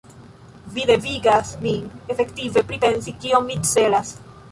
Vi 0.77 0.85
devigas 0.91 1.51
min 1.65 1.85
efektive 2.13 2.63
pripensi, 2.71 3.15
kion 3.27 3.47
mi 3.51 3.59
celas. 3.73 4.11